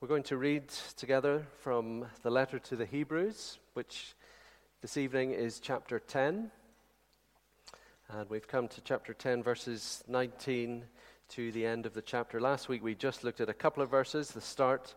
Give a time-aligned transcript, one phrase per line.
[0.00, 4.14] We're going to read together from the letter to the Hebrews, which
[4.80, 6.52] this evening is chapter 10.
[8.10, 10.84] And we've come to chapter 10, verses 19
[11.30, 12.40] to the end of the chapter.
[12.40, 14.94] Last week we just looked at a couple of verses, the start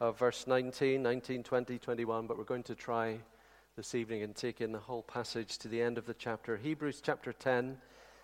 [0.00, 3.16] of verse 19, 19, 20, 21, but we're going to try
[3.74, 6.58] this evening and take in the whole passage to the end of the chapter.
[6.58, 7.78] Hebrews chapter 10,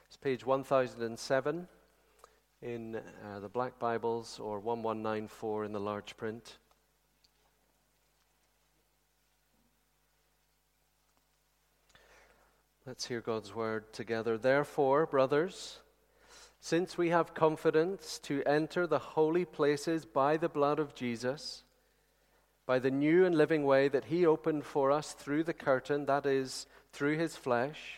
[0.07, 1.69] it's page 1007
[2.61, 6.59] in uh, the black Bibles or 1194 in the large print.
[12.87, 14.39] Let's hear God's word together.
[14.39, 15.79] Therefore, brothers,
[16.59, 21.63] since we have confidence to enter the holy places by the blood of Jesus,
[22.67, 26.27] by the new and living way that he opened for us through the curtain, that
[26.27, 27.98] is, through his flesh,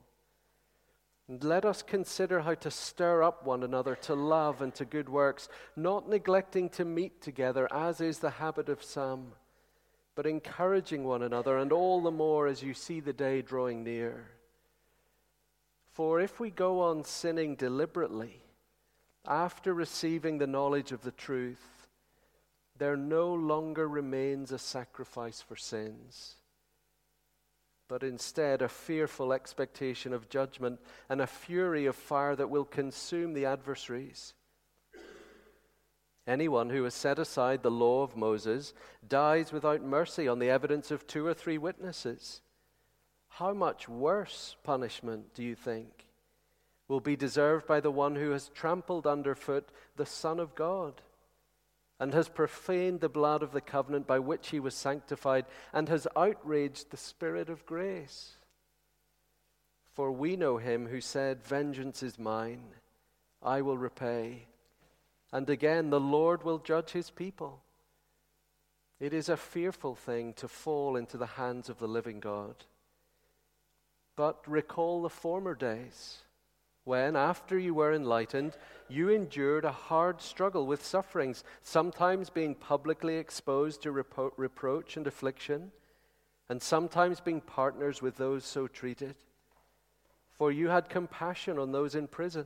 [1.39, 5.47] Let us consider how to stir up one another to love and to good works,
[5.77, 9.31] not neglecting to meet together, as is the habit of some,
[10.13, 14.27] but encouraging one another, and all the more as you see the day drawing near.
[15.93, 18.41] For if we go on sinning deliberately,
[19.25, 21.87] after receiving the knowledge of the truth,
[22.77, 26.40] there no longer remains a sacrifice for sins
[27.91, 33.33] but instead a fearful expectation of judgment and a fury of fire that will consume
[33.33, 34.33] the adversaries.
[36.25, 38.73] Anyone who has set aside the law of Moses
[39.05, 42.41] dies without mercy on the evidence of two or three witnesses.
[43.27, 46.07] How much worse punishment, do you think,
[46.87, 51.01] will be deserved by the one who has trampled underfoot the Son of God?
[52.01, 56.07] And has profaned the blood of the covenant by which he was sanctified, and has
[56.15, 58.37] outraged the Spirit of grace.
[59.93, 62.63] For we know him who said, Vengeance is mine,
[63.43, 64.47] I will repay.
[65.31, 67.61] And again, the Lord will judge his people.
[68.99, 72.55] It is a fearful thing to fall into the hands of the living God.
[74.15, 76.21] But recall the former days
[76.83, 78.57] when, after you were enlightened,
[78.89, 85.05] you endured a hard struggle with sufferings, sometimes being publicly exposed to repro- reproach and
[85.07, 85.71] affliction,
[86.49, 89.15] and sometimes being partners with those so treated.
[90.31, 92.45] For you had compassion on those in prison,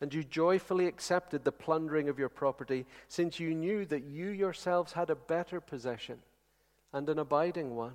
[0.00, 4.92] and you joyfully accepted the plundering of your property, since you knew that you yourselves
[4.92, 6.18] had a better possession
[6.92, 7.94] and an abiding one.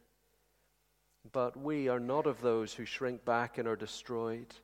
[1.31, 4.55] But we are not of those who shrink back and are destroyed,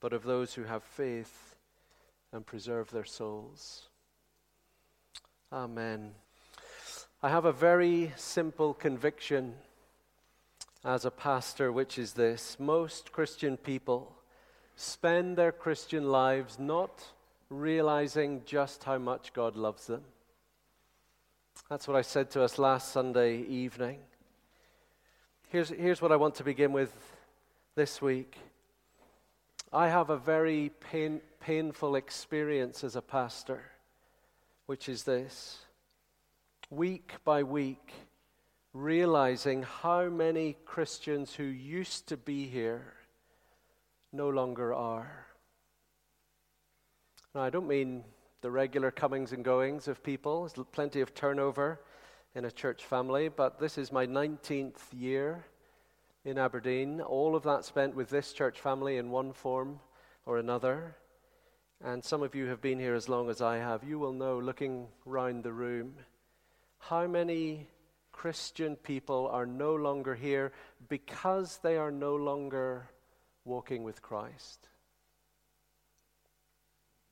[0.00, 1.56] but of those who have faith
[2.32, 3.88] and preserve their souls.
[5.52, 6.14] Amen.
[7.22, 9.54] I have a very simple conviction
[10.84, 14.16] as a pastor, which is this most Christian people
[14.76, 17.04] spend their Christian lives not
[17.50, 20.02] realizing just how much God loves them.
[21.68, 23.98] That's what I said to us last Sunday evening.
[25.50, 26.94] Here's, here's what I want to begin with
[27.74, 28.38] this week.
[29.72, 33.60] I have a very pain, painful experience as a pastor,
[34.66, 35.58] which is this
[36.70, 37.92] week by week,
[38.72, 42.94] realizing how many Christians who used to be here
[44.12, 45.26] no longer are.
[47.34, 48.04] Now, I don't mean
[48.40, 51.80] the regular comings and goings of people, there's plenty of turnover
[52.34, 55.44] in a church family, but this is my 19th year
[56.24, 57.00] in Aberdeen.
[57.00, 59.80] All of that spent with this church family in one form
[60.26, 60.96] or another.
[61.82, 63.82] And some of you have been here as long as I have.
[63.82, 65.94] You will know, looking round the room,
[66.78, 67.66] how many
[68.12, 70.52] Christian people are no longer here
[70.88, 72.90] because they are no longer
[73.44, 74.68] walking with Christ.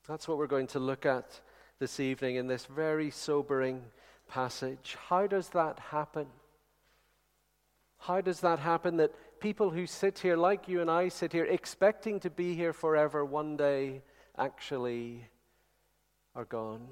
[0.07, 1.39] That's what we're going to look at
[1.79, 3.83] this evening in this very sobering
[4.29, 4.95] passage.
[5.09, 6.27] How does that happen?
[7.97, 11.45] How does that happen that people who sit here, like you and I sit here,
[11.45, 14.01] expecting to be here forever, one day
[14.37, 15.25] actually
[16.35, 16.87] are gone?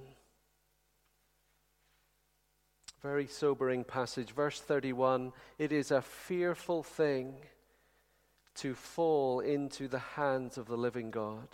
[3.02, 4.32] Very sobering passage.
[4.32, 7.36] Verse 31 It is a fearful thing
[8.56, 11.48] to fall into the hands of the living God.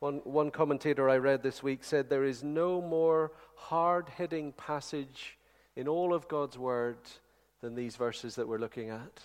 [0.00, 5.36] One, one commentator I read this week said there is no more hard hitting passage
[5.74, 6.98] in all of God's Word
[7.60, 9.20] than these verses that we're looking at.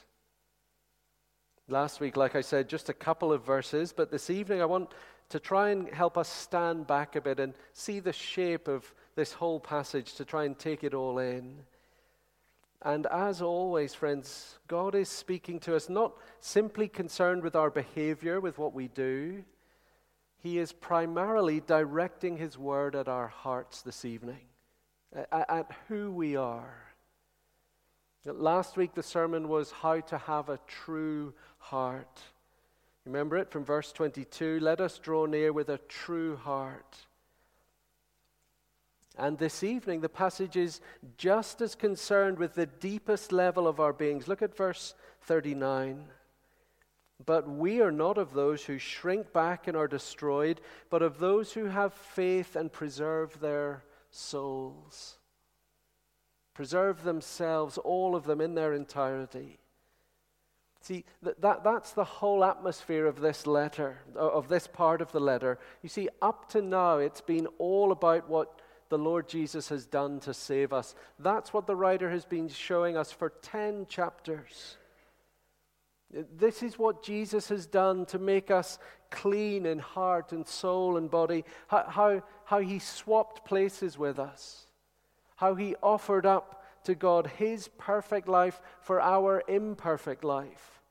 [1.68, 4.92] Last week, like I said, just a couple of verses, but this evening I want
[5.30, 9.32] to try and help us stand back a bit and see the shape of this
[9.32, 11.60] whole passage to try and take it all in.
[12.82, 18.42] And as always, friends, God is speaking to us, not simply concerned with our behavior,
[18.42, 19.44] with what we do.
[20.44, 24.42] He is primarily directing His word at our hearts this evening,
[25.32, 26.84] at, who we are.
[28.26, 32.20] Last week, the sermon was how to have a true heart.
[33.06, 36.98] Remember it from verse 22 let us draw near with a true heart.
[39.18, 40.82] And this evening, the passage is
[41.18, 44.28] just as concerned with the deepest level of our beings.
[44.28, 46.06] Look at verse 39.
[47.26, 50.60] But we are not of those who shrink back and are destroyed,
[50.90, 55.18] but of those who have faith and preserve their souls.
[56.54, 59.60] Preserve themselves, all of them in their entirety.
[60.82, 65.20] See, that, that, that's the whole atmosphere of this letter, of this part of the
[65.20, 65.58] letter.
[65.82, 68.60] You see, up to now, it's been all about what
[68.90, 70.94] the Lord Jesus has done to save us.
[71.18, 74.78] That's what the writer has been showing us for 10 chapters.
[76.14, 78.78] This is what Jesus has done to make us
[79.10, 84.68] clean in heart and soul and body, how, how, how he swapped places with us,
[85.36, 90.82] how he offered up to God his perfect life for our imperfect life.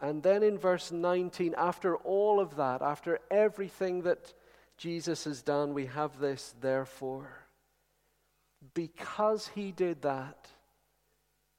[0.00, 4.34] And then in verse 19, after all of that, after everything that
[4.76, 7.46] Jesus has done, we have this, therefore.
[8.74, 10.50] Because he did that,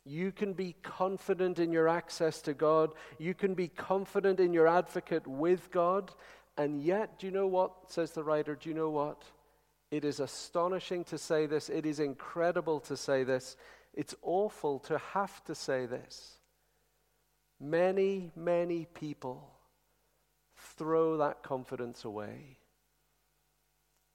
[0.08, 2.94] you can be confident in your access to God.
[3.18, 6.12] You can be confident in your advocate with God.
[6.58, 8.56] And yet, do you know what, says the writer?
[8.56, 9.24] Do you know what?
[9.92, 11.70] It is astonishing to say this.
[11.70, 13.58] It is incredible to say this.
[13.94, 16.38] It's awful to have to say this.
[17.60, 19.52] Many, many people
[20.78, 22.58] throw that confidence away.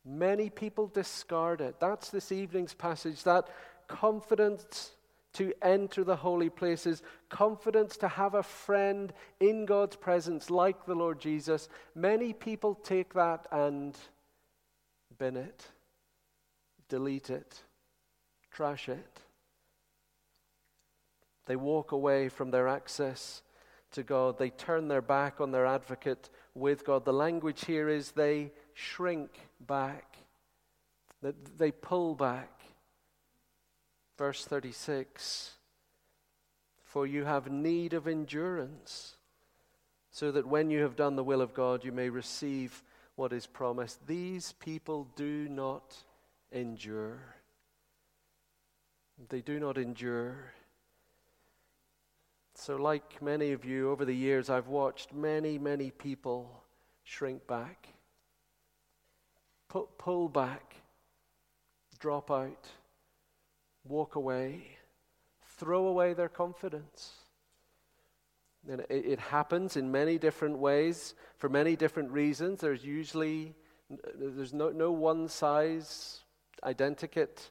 [0.04, 1.80] Many people discard it.
[1.80, 3.22] That's this evening's passage.
[3.24, 3.48] That
[3.88, 4.92] confidence
[5.34, 10.94] to enter the holy places, confidence to have a friend in God's presence like the
[10.94, 11.68] Lord Jesus.
[11.94, 13.96] Many people take that and
[15.18, 15.66] bin it,
[16.88, 17.62] delete it,
[18.50, 19.20] trash it.
[21.46, 23.42] They walk away from their access
[23.92, 24.38] to God.
[24.38, 27.04] They turn their back on their advocate with God.
[27.04, 29.30] The language here is they shrink
[29.66, 30.16] back,
[31.22, 32.61] that they pull back.
[34.22, 35.50] Verse 36
[36.84, 39.16] For you have need of endurance,
[40.12, 42.84] so that when you have done the will of God, you may receive
[43.16, 44.06] what is promised.
[44.06, 45.96] These people do not
[46.52, 47.18] endure.
[49.28, 50.52] They do not endure.
[52.54, 56.62] So, like many of you, over the years, I've watched many, many people
[57.02, 57.88] shrink back,
[59.98, 60.76] pull back,
[61.98, 62.68] drop out,
[63.84, 64.78] walk away,
[65.58, 67.12] throw away their confidence.
[68.68, 72.60] And it, it happens in many different ways for many different reasons.
[72.60, 73.54] There's usually
[74.14, 76.20] there's no, no one size
[76.64, 77.50] identikit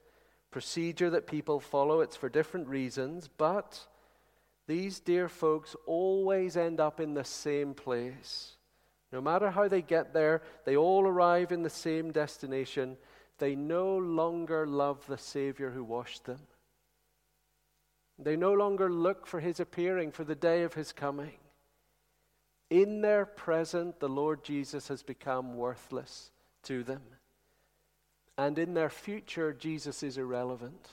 [0.49, 2.01] procedure that people follow.
[2.01, 3.79] It's for different reasons, but
[4.67, 8.55] these dear folks always end up in the same place.
[9.11, 12.97] No matter how they get there, they all arrive in the same destination.
[13.41, 16.41] They no longer love the Savior who washed them.
[18.19, 21.39] They no longer look for his appearing, for the day of his coming.
[22.69, 26.29] In their present, the Lord Jesus has become worthless
[26.65, 27.01] to them.
[28.37, 30.87] And in their future, Jesus is irrelevant.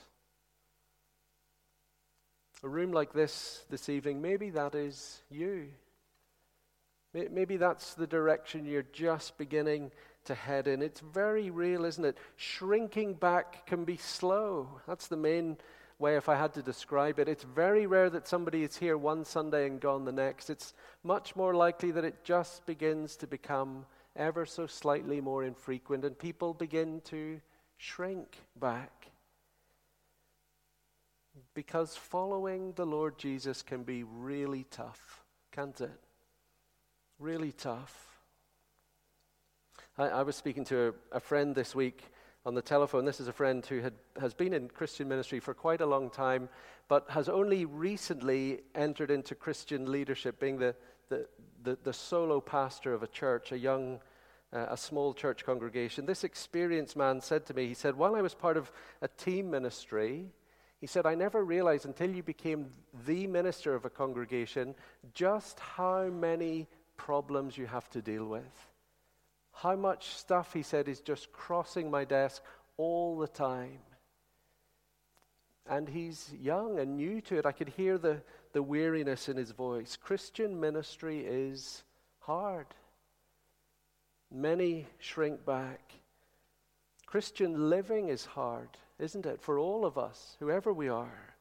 [2.63, 5.67] A room like this this evening, maybe that is you.
[7.13, 9.91] Maybe that's the direction you're just beginning
[10.25, 10.81] to head in.
[10.81, 12.17] It's very real, isn't it?
[12.35, 14.81] Shrinking back can be slow.
[14.87, 15.57] That's the main
[15.97, 17.27] way, if I had to describe it.
[17.27, 20.49] It's very rare that somebody is here one Sunday and gone the next.
[20.49, 20.73] It's
[21.03, 23.85] much more likely that it just begins to become
[24.15, 27.41] ever so slightly more infrequent, and people begin to
[27.77, 29.11] shrink back.
[31.53, 35.99] Because following the Lord Jesus can be really tough, can't it?
[37.17, 38.08] Really tough.
[39.99, 42.03] I, I was speaking to a, a, friend this week
[42.45, 43.03] on the telephone.
[43.03, 46.09] This is a friend who had, has been in Christian ministry for quite a long
[46.09, 46.47] time,
[46.87, 50.73] but has only recently entered into Christian leadership, being the,
[51.09, 51.27] the,
[51.63, 53.99] the, the solo pastor of a church, a young
[54.51, 56.07] uh, a small church congregation.
[56.07, 58.71] This experienced man said to me, he said, While I was part of
[59.03, 60.25] a team ministry,
[60.81, 62.71] he said, I never realized until you became
[63.05, 64.73] the minister of a congregation
[65.13, 68.68] just how many problems you have to deal with.
[69.61, 72.41] How much stuff, he said, is just crossing my desk
[72.77, 73.79] all the time.
[75.69, 77.45] And he's young and new to it.
[77.45, 78.21] I could hear the,
[78.53, 79.97] the weariness in his voice.
[79.97, 81.83] Christian ministry is
[82.19, 82.67] hard.
[84.31, 85.93] Many shrink back.
[87.05, 91.33] Christian living is hard isn't it, for all of us, whoever we are?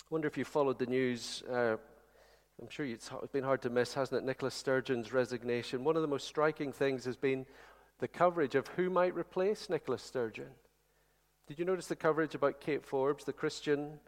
[0.00, 1.42] I wonder if you followed the news.
[1.50, 1.76] Uh,
[2.62, 4.24] I'm sure it's been hard to miss, hasn't it?
[4.24, 5.82] Nicola Sturgeon's resignation.
[5.82, 7.44] One of the most striking things has been
[7.98, 10.46] the coverage of who might replace Nicola Sturgeon.
[11.48, 13.98] Did you notice the coverage about Kate Forbes, the Christian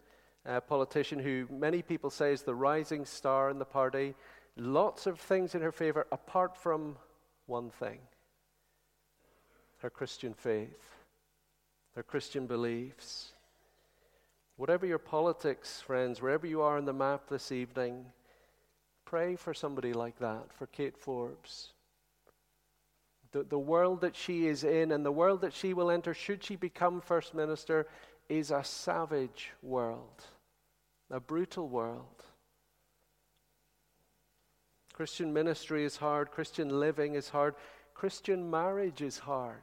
[0.47, 4.15] uh, politician who many people say is the rising star in the party?
[4.57, 6.97] Lots of things in her favor, apart from
[7.47, 7.99] one thing
[9.79, 10.95] her Christian faith
[11.97, 13.33] her Christian beliefs.
[14.57, 18.05] Whatever your politics, friends, wherever you are on the map this evening,
[19.05, 21.73] pray for somebody like that, for Kate Forbes.
[23.33, 26.43] The, the world that she is in and the world that she will enter, should
[26.43, 27.87] she become First Minister,
[28.29, 30.25] is a savage world,
[31.11, 32.25] a brutal world.
[34.93, 37.57] Christian ministry is hard, Christian living is hard,
[37.95, 39.63] Christian marriage is hard,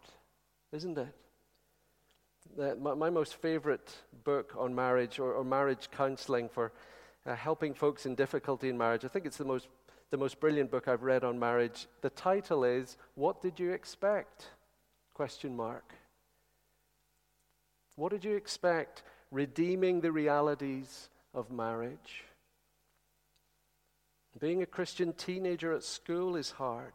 [0.74, 1.15] isn't it?
[2.55, 3.91] the, my, my, most favorite
[4.24, 6.71] book on marriage or, or marriage counseling for
[7.25, 9.05] uh, helping folks in difficulty in marriage.
[9.05, 9.67] I think it's the most,
[10.09, 11.87] the most brilliant book I've read on marriage.
[12.01, 14.47] The title is What Did You Expect?
[15.13, 15.93] Question mark.
[17.95, 19.03] What did you expect?
[19.31, 22.23] Redeeming the realities of marriage.
[24.39, 26.93] Being a Christian teenager at school is hard,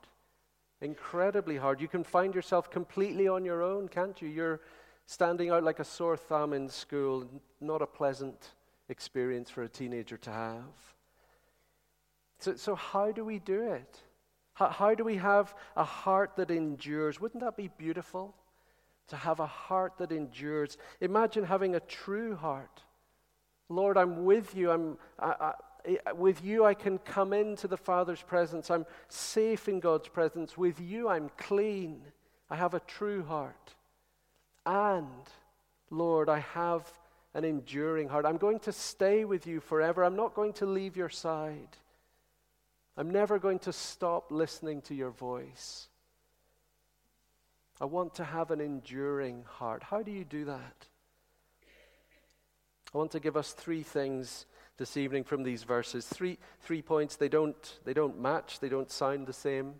[0.80, 1.80] incredibly hard.
[1.80, 4.28] You can find yourself completely on your own, can't you?
[4.28, 4.60] You're
[5.06, 7.28] standing out like a sore thumb in school,
[7.60, 8.54] not a pleasant
[8.88, 10.94] experience for a teenager to have.
[12.38, 14.00] So, so how do we do it?
[14.54, 17.20] How, how do we have a heart that endures?
[17.20, 18.34] Wouldn't that be beautiful?
[19.08, 20.78] To have a heart that endures.
[21.00, 22.82] Imagine having a true heart.
[23.68, 24.70] Lord, I'm with you.
[24.70, 25.52] I'm, I,
[26.06, 28.70] I, with you, I can come into the Father's presence.
[28.70, 30.58] I'm safe in God's presence.
[30.58, 32.00] With you, I'm clean.
[32.50, 33.74] I have a true heart.
[34.64, 35.06] And,
[35.90, 36.92] Lord, I have
[37.36, 38.24] an enduring heart.
[38.24, 40.02] I'm going to stay with you forever.
[40.02, 41.76] I'm not going to leave your side.
[42.96, 45.88] I'm never going to stop listening to your voice.
[47.78, 49.82] I want to have an enduring heart.
[49.82, 50.86] How do you do that?
[52.94, 54.46] I want to give us three things
[54.78, 56.06] this evening from these verses.
[56.06, 57.16] Three, three points.
[57.16, 59.74] They don't, they don't match, they don't sound the same,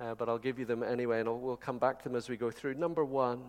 [0.00, 2.30] uh, but I'll give you them anyway, and I'll, we'll come back to them as
[2.30, 2.76] we go through.
[2.76, 3.42] Number one,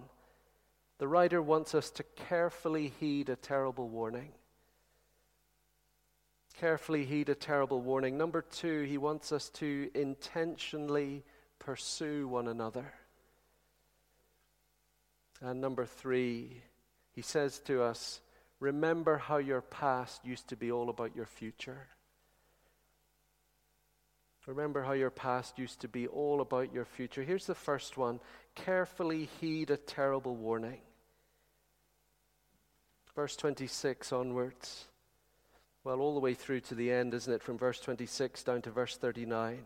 [0.97, 4.31] the writer wants us to carefully heed a terrible warning.
[6.57, 8.17] Carefully heed a terrible warning.
[8.17, 11.23] Number two, he wants us to intentionally
[11.59, 12.93] pursue one another.
[15.41, 16.61] And number three,
[17.11, 18.21] he says to us,
[18.61, 21.87] remember how your past used to be all about your future.
[24.47, 27.23] Remember how your past used to be all about your future.
[27.23, 28.19] Here's the first one
[28.53, 30.79] carefully heed a terrible warning.
[33.15, 34.85] Verse 26 onwards.
[35.83, 37.43] Well, all the way through to the end, isn't it?
[37.43, 39.63] From verse 26 down to verse 39.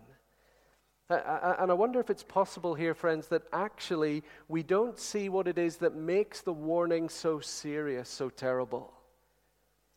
[1.10, 5.58] And I wonder if it's possible here, friends, that actually we don't see what it
[5.58, 8.94] is that makes the warning so serious, so terrible.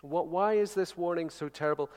[0.02, 1.88] What, why is this warning so terrible?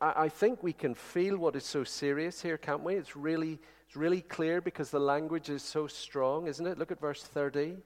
[0.00, 2.96] I, I think we can feel what is so serious here, can't we?
[2.96, 6.78] It's really, it's really clear because the language is so strong, isn't it?
[6.78, 7.76] Look at verse 30.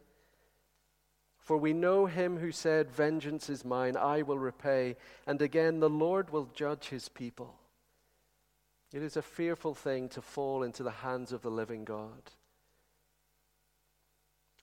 [1.37, 4.97] For we know him who said, Vengeance is mine, I will repay.
[5.27, 7.55] And again, the Lord will judge his people.
[8.93, 12.31] It is a fearful thing to fall into the hands of the living God.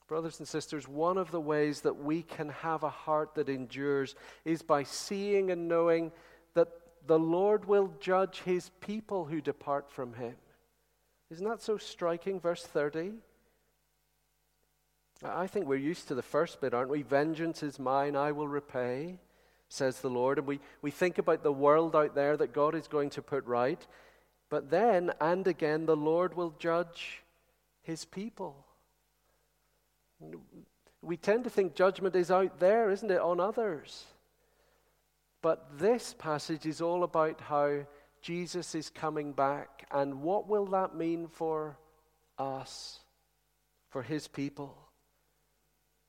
[0.07, 4.15] Brothers and sisters, one of the ways that we can have a heart that endures
[4.43, 6.11] is by seeing and knowing
[6.53, 6.67] that
[7.07, 10.35] the Lord will judge his people who depart from him.
[11.31, 12.39] Isn't that so striking?
[12.39, 13.13] Verse 30.
[15.23, 17.01] I think we're used to the first bit, aren't we?
[17.01, 19.17] Vengeance is mine, I will repay,
[19.69, 20.37] says the Lord.
[20.37, 23.45] And we, we think about the world out there that God is going to put
[23.45, 23.85] right.
[24.49, 27.23] But then and again, the Lord will judge
[27.81, 28.64] his people.
[31.01, 34.05] We tend to think judgment is out there, isn't it, on others.
[35.41, 37.85] But this passage is all about how
[38.21, 41.77] Jesus is coming back and what will that mean for
[42.39, 42.99] us,
[43.89, 44.75] for his people.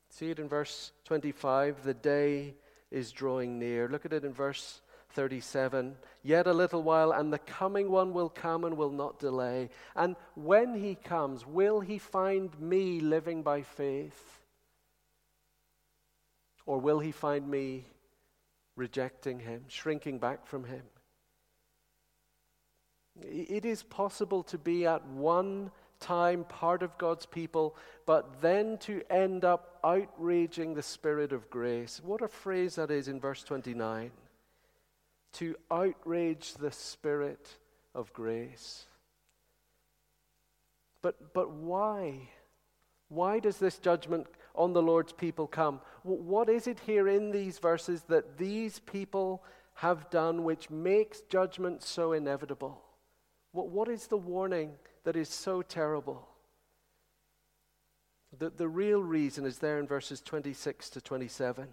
[0.09, 2.55] See it in verse 25 the day
[2.91, 3.89] is drawing near.
[3.89, 4.81] Look at it in verse
[5.17, 9.71] 37 Yet a little while, and the coming one will come and will not delay.
[9.95, 14.41] And when he comes, will he find me living by faith?
[16.67, 17.87] Or will he find me
[18.75, 20.83] rejecting him, shrinking back from him?
[23.23, 25.71] It is possible to be at one
[26.01, 32.03] time part of God's people, but then to end up outraging the Spirit of grace.
[32.05, 34.11] What a phrase that is in verse 29
[35.37, 37.49] to outrage the Spirit
[37.95, 38.85] of grace.
[41.03, 42.29] But, but why?
[43.09, 45.81] Why does this judgment on the Lord's people come?
[46.03, 49.43] What is it here in these verses that these people
[49.75, 52.83] have done which makes judgment so inevitable?
[53.53, 54.73] What, what is the warning
[55.05, 56.27] that is so terrible?
[58.39, 61.69] The, the real reason is there in verses 26 to 27.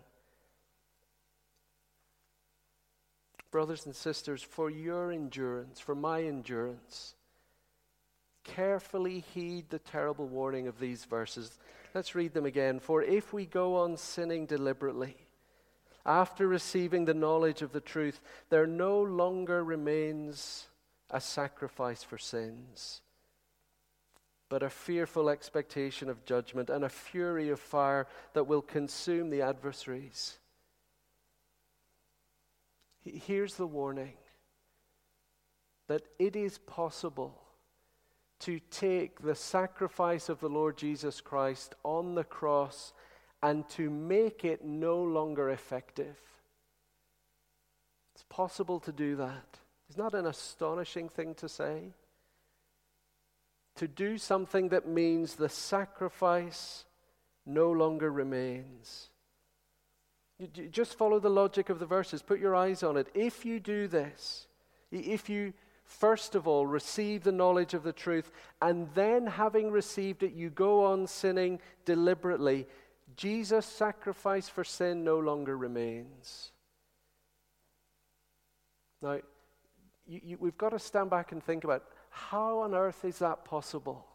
[3.53, 7.13] Brothers and sisters, for your endurance, for my endurance,
[8.43, 11.59] carefully heed the terrible warning of these verses.
[11.93, 12.79] Let's read them again.
[12.79, 15.15] For if we go on sinning deliberately,
[16.03, 20.65] after receiving the knowledge of the truth, there no longer remains
[21.11, 23.01] a sacrifice for sins,
[24.49, 29.43] but a fearful expectation of judgment and a fury of fire that will consume the
[29.43, 30.39] adversaries.
[33.03, 34.13] Here's the warning
[35.87, 37.41] that it is possible
[38.39, 42.93] to take the sacrifice of the Lord Jesus Christ on the cross
[43.41, 46.17] and to make it no longer effective.
[48.15, 49.59] It's possible to do that.
[49.89, 51.93] Isn't that an astonishing thing to say?
[53.75, 56.85] To do something that means the sacrifice
[57.45, 59.09] no longer remains.
[60.71, 62.21] Just follow the logic of the verses.
[62.21, 63.07] Put your eyes on it.
[63.13, 64.47] If you do this,
[64.91, 65.53] if you
[65.85, 70.49] first of all receive the knowledge of the truth, and then having received it, you
[70.49, 72.67] go on sinning deliberately,
[73.15, 76.51] Jesus' sacrifice for sin no longer remains.
[79.01, 79.19] Now,
[80.07, 83.45] you, you, we've got to stand back and think about how on earth is that
[83.45, 84.05] possible?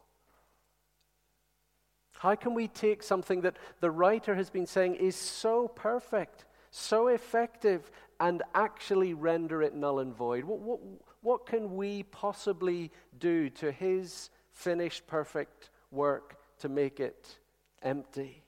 [2.19, 7.07] How can we take something that the writer has been saying is so perfect, so
[7.07, 10.43] effective, and actually render it null and void?
[10.43, 10.79] What, what,
[11.21, 17.39] what can we possibly do to his finished perfect work to make it
[17.81, 18.43] empty?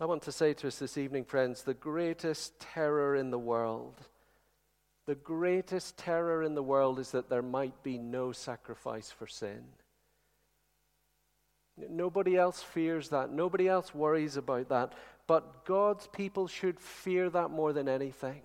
[0.00, 4.00] I want to say to us this evening, friends, the greatest terror in the world,
[5.06, 9.62] the greatest terror in the world is that there might be no sacrifice for sin.
[11.88, 13.30] Nobody else fears that.
[13.30, 14.92] Nobody else worries about that.
[15.26, 18.42] But God's people should fear that more than anything.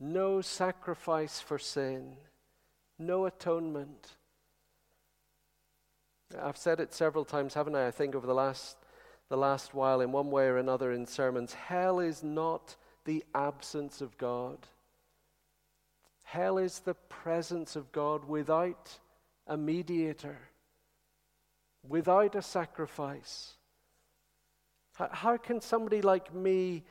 [0.00, 2.16] No sacrifice for sin,
[2.98, 4.16] no atonement.
[6.40, 7.86] I've said it several times, haven't I?
[7.86, 8.76] I think over the last,
[9.28, 11.54] the last while, in one way or another, in sermons.
[11.54, 14.58] Hell is not the absence of God,
[16.24, 18.98] hell is the presence of God without
[19.46, 20.38] a mediator
[21.88, 23.54] without a sacrifice.
[24.94, 26.84] How can somebody like me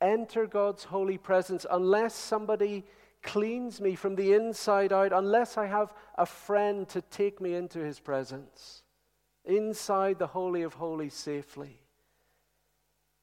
[0.00, 2.84] enter God's holy presence unless somebody
[3.22, 7.78] cleans me from the inside out, unless I have a friend to take me into
[7.78, 8.82] his presence,
[9.44, 11.80] inside the Holy of Holies safely?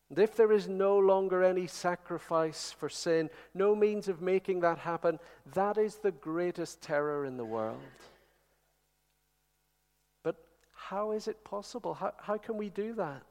[0.10, 4.80] And if there is no longer any sacrifice for sin, no means of making that
[4.80, 5.20] happen,
[5.54, 7.80] that is the greatest terror in the world.
[10.90, 11.94] How is it possible?
[11.94, 13.24] How, how can we do that?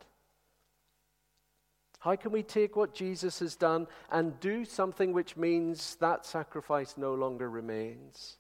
[1.99, 6.95] How can we take what Jesus has done and do something which means that sacrifice
[6.97, 8.39] no longer remains?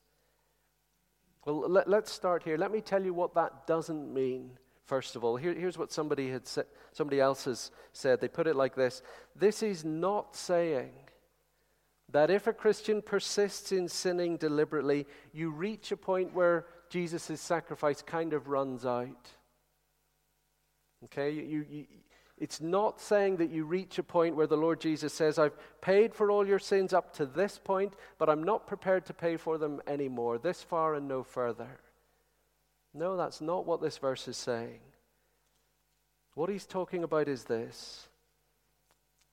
[1.45, 2.57] Well, let, us start here.
[2.57, 4.53] Let me tell you what that doesn't mean.
[4.87, 8.21] First of all, here, here's what somebody had sa- somebody else has said.
[8.21, 9.03] They put it like this:
[9.37, 10.93] This is not saying
[12.11, 18.03] that if a Christian persists in sinning deliberately, you reach a point where Jesus' sacrifice
[18.03, 19.31] kind of runs out.
[21.05, 21.31] Okay?
[21.31, 21.87] You, you,
[22.37, 26.15] it's not saying that you reach a point where the Lord Jesus says, I've paid
[26.15, 29.57] for all your sins up to this point, but I'm not prepared to pay for
[29.57, 31.81] them anymore, this far and no further.
[32.93, 34.81] No, that's not what this verse is saying.
[36.35, 38.07] What he's talking about is this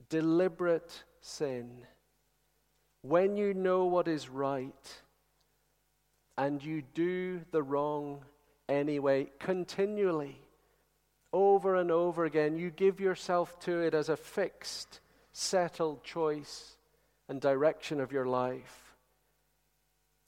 [0.08, 1.70] deliberate sin.
[3.02, 5.02] When you know what is right
[6.40, 8.24] and you do the wrong
[8.70, 10.40] anyway, continually,
[11.34, 15.02] over and over again, you give yourself to it as a fixed,
[15.34, 16.78] settled choice
[17.28, 18.96] and direction of your life.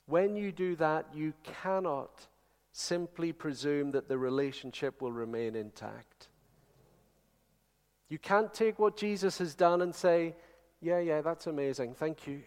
[0.06, 2.28] When you do that, you cannot
[2.74, 6.28] simply presume that the relationship will remain intact.
[8.10, 10.36] You can't take what Jesus has done and say,
[10.82, 11.94] Yeah, yeah, that's amazing.
[11.94, 12.42] Thank you.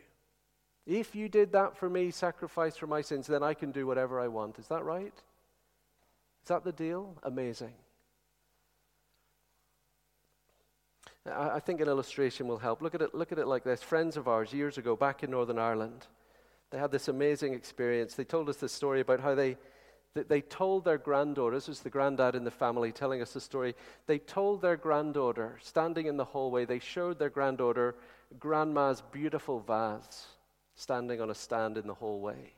[0.87, 4.20] If you did that for me, sacrifice for my sins, then I can do whatever
[4.20, 4.59] I want.
[4.59, 5.14] Is that right?
[6.42, 7.16] Is that the deal?
[7.23, 7.73] Amazing.
[11.27, 12.83] I think an illustration will help.
[12.83, 13.83] Look at it, look at it like this.
[13.83, 16.07] Friends of ours years ago, back in Northern Ireland,
[16.70, 18.14] they had this amazing experience.
[18.14, 19.57] They told us this story about how they
[20.29, 23.75] they told their granddaughter, this was the granddad in the family telling us the story.
[24.07, 27.97] They told their granddaughter, standing in the hallway, they showed their granddaughter
[28.38, 30.27] grandma's beautiful vase
[30.75, 32.53] standing on a stand in the hallway.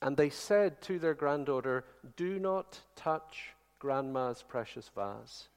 [0.00, 1.84] And they said to their granddaughter,
[2.16, 5.48] Do not touch grandma's precious vase.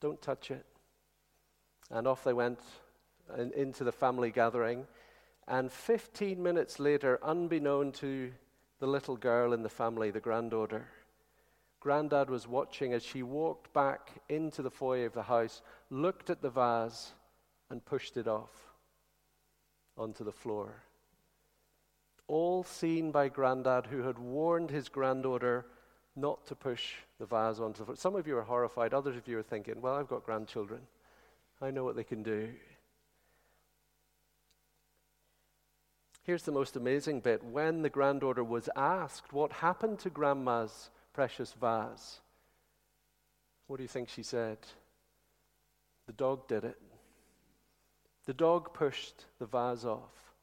[0.00, 0.66] Don't touch it.
[1.90, 2.60] And off they went
[3.38, 4.86] in, into the family gathering.
[5.48, 8.32] And 15 minutes later, unbeknown to
[8.80, 10.86] the little girl in the family, the granddaughter.
[11.80, 16.42] Granddad was watching as she walked back into the foyer of the house, looked at
[16.42, 17.12] the vase,
[17.70, 18.71] and pushed it off
[19.96, 20.82] onto the floor.
[22.26, 25.66] All seen by Grandad, who had warned his granddaughter
[26.14, 27.96] not to push the vase onto the floor.
[27.96, 30.80] Some of you are horrified, others of you are thinking, well, I've got grandchildren.
[31.60, 32.48] I know what they can do.
[36.24, 37.42] Here's the most amazing bit.
[37.42, 42.20] When the granddaughter was asked what happened to grandma's precious vase,
[43.66, 44.58] what do you think she said?
[46.06, 46.78] The dog did it.
[48.26, 50.34] The dog pushed the vase off.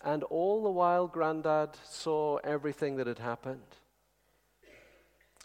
[0.00, 3.76] And all the while, Grandad saw everything that had happened.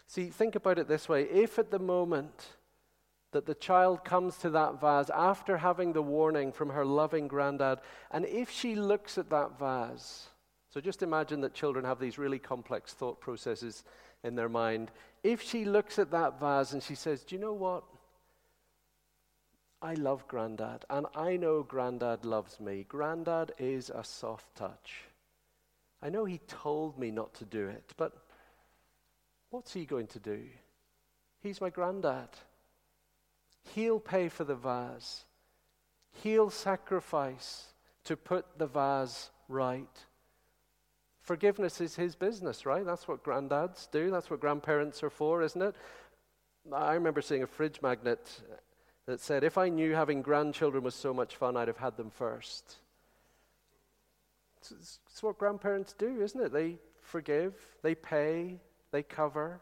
[0.06, 1.24] See, think about it this way.
[1.24, 2.46] If at the moment
[3.34, 7.80] that the child comes to that vase after having the warning from her loving granddad.
[8.12, 10.28] And if she looks at that vase,
[10.70, 13.82] so just imagine that children have these really complex thought processes
[14.22, 14.92] in their mind.
[15.24, 17.82] If she looks at that vase and she says, Do you know what?
[19.84, 22.86] I love Grandad, and I know Grandad loves me.
[22.88, 25.02] Grandad is a soft touch.
[26.02, 28.16] I know he told me not to do it, but
[29.50, 30.40] what's he going to do?
[31.42, 32.30] He's my granddad.
[33.74, 35.26] He'll pay for the vase.
[36.22, 39.98] He'll sacrifice to put the vase right.
[41.20, 42.86] Forgiveness is his business, right?
[42.86, 44.10] That's what granddads do.
[44.10, 45.74] That's what grandparents are for, isn't it?
[46.72, 48.40] I remember seeing a fridge magnet
[49.06, 52.10] that said, If I knew having grandchildren was so much fun, I'd have had them
[52.10, 52.76] first.
[54.58, 56.52] It's, it's what grandparents do, isn't it?
[56.52, 59.60] They forgive, they pay, they cover.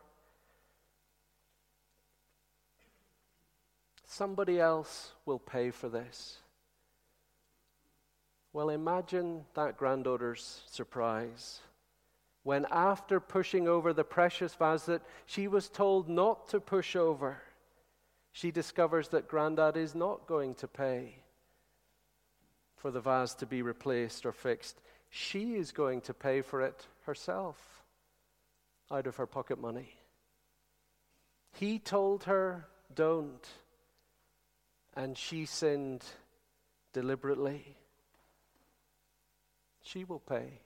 [4.07, 6.39] Somebody else will pay for this.
[8.53, 11.61] Well, imagine that granddaughter's surprise
[12.43, 17.41] when, after pushing over the precious vase that she was told not to push over,
[18.33, 21.17] she discovers that Grandad is not going to pay
[22.77, 24.81] for the vase to be replaced or fixed.
[25.11, 27.85] She is going to pay for it herself
[28.91, 29.95] out of her pocket money.
[31.53, 33.47] He told her, Don't
[34.95, 36.05] and she sinned
[36.93, 37.77] deliberately,
[39.83, 40.61] she will pay.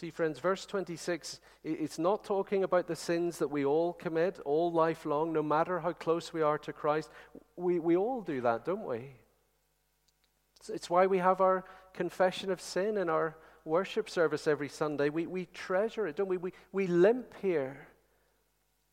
[0.00, 4.72] See, friends, verse 26, it's not talking about the sins that we all commit all
[4.72, 7.10] life long, no matter how close we are to Christ.
[7.56, 9.10] We, we all do that, don't we?
[10.58, 13.36] It's, it's why we have our confession of sin in our
[13.66, 15.10] worship service every Sunday.
[15.10, 16.38] We, we treasure it, don't we?
[16.38, 16.54] we?
[16.72, 17.86] We limp here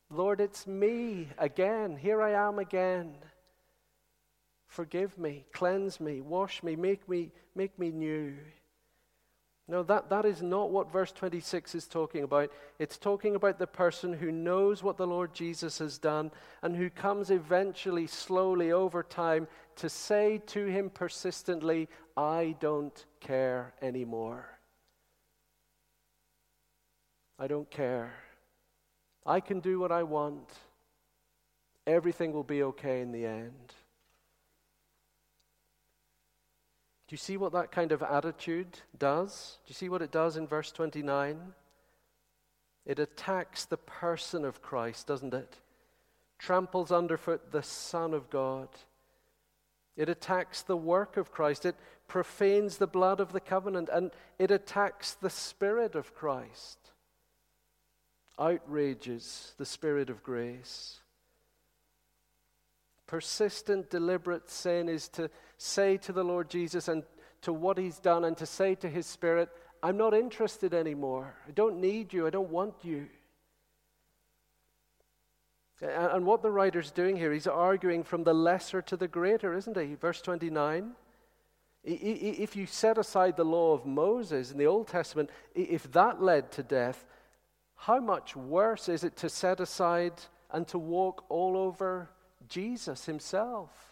[0.09, 1.95] Lord, it's me again.
[1.95, 3.15] Here I am again.
[4.67, 8.35] Forgive me, cleanse me, wash me, make me, make me new.
[9.69, 12.51] No, that, that is not what verse 26 is talking about.
[12.79, 16.89] It's talking about the person who knows what the Lord Jesus has done and who
[16.89, 24.57] comes eventually, slowly, over time, to say to him persistently, I don't care anymore.
[27.37, 28.13] I don't care.
[29.25, 30.49] I can do what I want.
[31.85, 33.73] Everything will be okay in the end.
[37.07, 39.59] Do you see what that kind of attitude does?
[39.65, 41.39] Do you see what it does in verse 29?
[42.85, 45.57] It attacks the person of Christ, doesn't it?
[46.37, 48.67] Tramples underfoot the Son of God.
[49.95, 51.65] It attacks the work of Christ.
[51.65, 51.75] It
[52.07, 53.89] profanes the blood of the covenant.
[53.91, 56.77] And it attacks the Spirit of Christ.
[58.37, 60.99] Outrages the Spirit of grace.
[63.07, 67.03] Persistent, deliberate sin is to say to the Lord Jesus and
[67.41, 69.49] to what he's done and to say to his spirit,
[69.83, 71.35] I'm not interested anymore.
[71.47, 72.25] I don't need you.
[72.25, 73.07] I don't want you.
[75.81, 79.77] And what the writer's doing here, he's arguing from the lesser to the greater, isn't
[79.77, 79.93] he?
[79.93, 80.93] Verse 29.
[81.83, 86.51] If you set aside the law of Moses in the Old Testament, if that led
[86.53, 87.05] to death,
[87.75, 90.13] how much worse is it to set aside
[90.51, 92.09] and to walk all over
[92.49, 93.86] Jesus himself.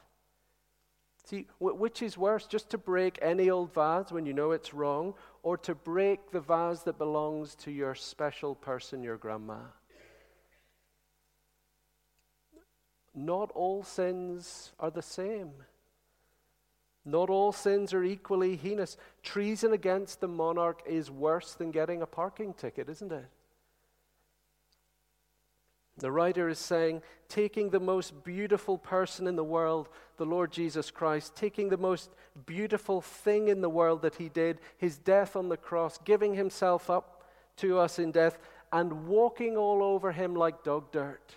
[1.26, 5.16] See, which is worse, just to break any old vase when you know it's wrong,
[5.42, 9.58] or to break the vase that belongs to your special person, your grandma?
[13.16, 15.52] Not all sins are the same.
[17.04, 18.96] Not all sins are equally heinous.
[19.24, 23.26] Treason against the monarch is worse than getting a parking ticket, isn't it?
[25.98, 30.92] The writer is saying, taking the most beautiful person in the world, the Lord Jesus
[30.92, 32.10] Christ, taking the most
[32.46, 36.90] beautiful thing in the world that he did, his death on the cross, giving himself
[36.90, 37.24] up
[37.58, 38.38] to us in death,
[38.74, 41.36] and walking all over him like dog dirt.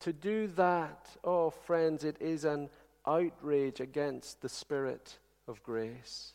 [0.00, 2.68] To do that, oh friends, it is an
[3.06, 6.34] outrage against the Spirit of grace.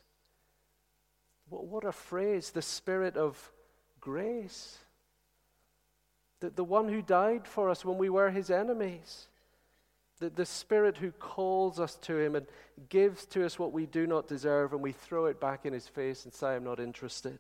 [1.50, 3.52] What a phrase, the Spirit of
[4.00, 4.80] grace.
[6.40, 9.28] The, the one who died for us when we were his enemies.
[10.20, 12.46] The, the Spirit who calls us to him and
[12.90, 15.88] gives to us what we do not deserve, and we throw it back in his
[15.88, 17.40] face and say, I'm not interested.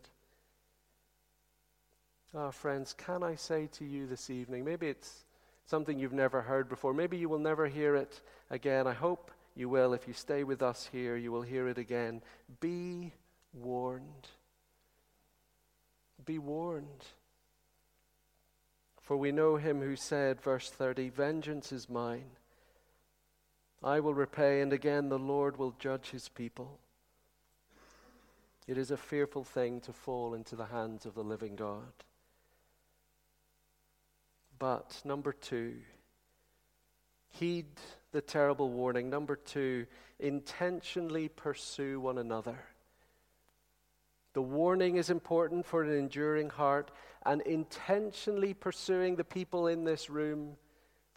[2.36, 5.26] Ah, oh, friends, can I say to you this evening, maybe it's
[5.66, 8.88] something you've never heard before, maybe you will never hear it again.
[8.88, 9.94] I hope you will.
[9.94, 12.22] If you stay with us here, you will hear it again.
[12.60, 13.12] Be
[13.54, 14.28] warned.
[16.26, 17.06] Be warned.
[19.10, 22.30] For we know him who said, verse 30, Vengeance is mine.
[23.84, 26.78] I will repay, and again the Lord will judge his people.
[28.67, 31.91] It is a fearful thing to fall into the hands of the living God.
[34.60, 35.78] But, number two,
[37.32, 37.65] heed
[38.12, 39.10] the terrible warning.
[39.10, 39.88] Number two,
[40.19, 42.60] intentionally pursue one another.
[44.34, 46.91] The warning is important for an enduring heart,
[47.25, 50.55] and intentionally pursuing the people in this room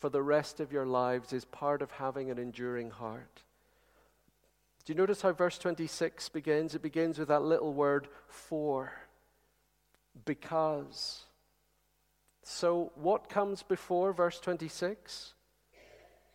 [0.00, 3.42] for the rest of your lives is part of having an enduring heart.
[4.84, 6.74] Do you notice how verse 26 begins?
[6.74, 8.92] It begins with that little word for.
[10.24, 11.24] Because.
[12.42, 15.34] So, what comes before verse 26?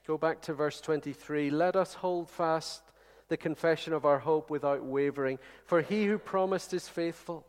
[0.07, 1.49] Go back to verse 23.
[1.49, 2.81] Let us hold fast
[3.27, 7.45] the confession of our hope without wavering, for he who promised is faithful.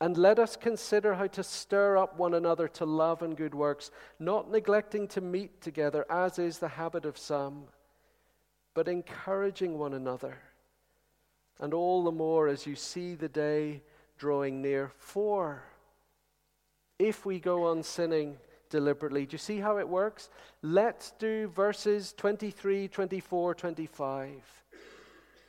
[0.00, 3.90] And let us consider how to stir up one another to love and good works,
[4.20, 7.64] not neglecting to meet together, as is the habit of some,
[8.74, 10.38] but encouraging one another.
[11.60, 13.82] And all the more as you see the day
[14.18, 14.92] drawing near.
[14.98, 15.64] For
[17.00, 18.36] if we go on sinning
[18.70, 20.30] deliberately, do you see how it works?
[20.62, 24.28] Let's do verses 23, 24, 25.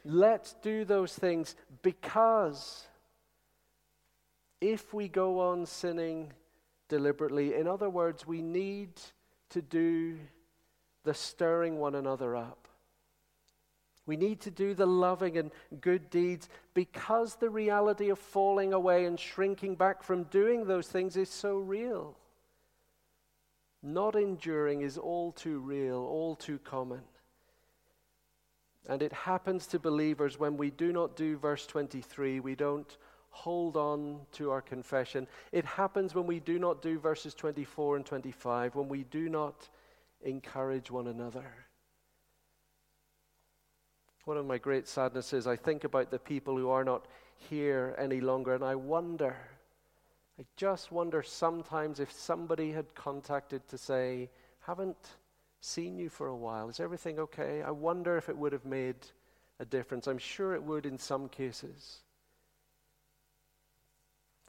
[0.06, 2.88] Let's do those things because
[4.62, 6.34] if we go on sinning
[6.88, 7.56] deliberately.
[7.56, 8.90] In other words, we need
[9.50, 10.18] to do
[11.04, 12.68] the stirring one another up.
[14.06, 19.06] We need to do the loving and good deeds because the reality of falling away
[19.06, 22.18] and shrinking back from doing those things is so real.
[23.84, 27.02] Not enduring is all too real, all too common.
[28.88, 32.98] And it happens to believers when we do not do verse 23, we don't
[33.30, 35.28] hold on to our confession.
[35.52, 39.70] It happens when we do not do verses 24 and 25, when we do not
[40.24, 41.46] encourage one another.
[44.26, 47.06] One of my great sadnesses, I think about the people who are not
[47.50, 49.36] here any longer, and I wonder,
[50.40, 54.30] I just wonder sometimes if somebody had contacted to say,
[54.62, 55.18] haven't
[55.62, 56.70] seen you for a while.
[56.70, 57.62] Is everything okay?
[57.62, 58.96] I wonder if it would have made
[59.60, 60.08] a difference.
[60.08, 62.00] I'm sure it would in some cases.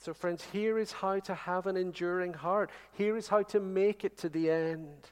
[0.00, 2.70] So, friends, here is how to have an enduring heart.
[2.92, 5.10] Here is how to make it to the end.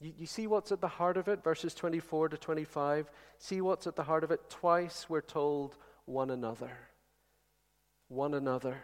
[0.00, 1.44] You, you, see what's at the heart of it?
[1.44, 3.08] Verses 24 to 25.
[3.38, 4.50] See what's at the heart of it?
[4.50, 6.72] Twice we're told one another.
[8.08, 8.76] One another.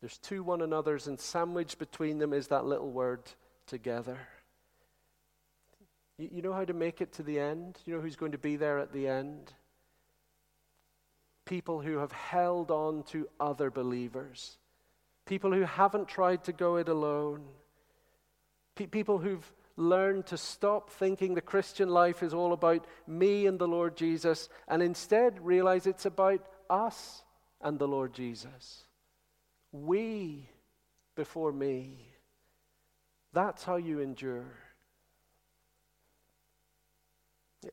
[0.00, 3.22] There's two one another's, and sandwiched between them is that little word
[3.68, 4.18] together.
[6.18, 7.78] You, you know how to make it to the end?
[7.84, 9.52] You know who's going to be there at the end?
[11.44, 14.58] People who have held on to other believers,
[15.26, 17.44] people who haven't tried to go it alone,
[18.74, 23.58] Pe- people who've learned to stop thinking the Christian life is all about me and
[23.58, 27.24] the Lord Jesus and instead realize it's about us
[27.60, 28.84] and the Lord Jesus.
[29.72, 30.48] We
[31.16, 32.08] before me.
[33.32, 34.46] That's how you endure.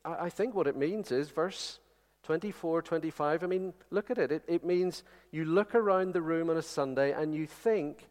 [0.06, 1.80] I think what it means is verse
[2.24, 3.44] 24, 25.
[3.44, 4.32] I mean, look at it.
[4.32, 4.44] it.
[4.48, 8.08] It means you look around the room on a Sunday and you think,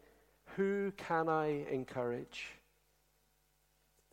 [0.55, 2.47] who can I encourage?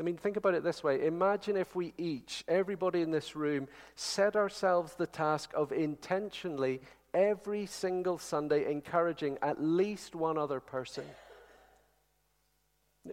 [0.00, 1.04] I mean, think about it this way.
[1.04, 6.80] Imagine if we each, everybody in this room, set ourselves the task of intentionally,
[7.12, 11.04] every single Sunday, encouraging at least one other person.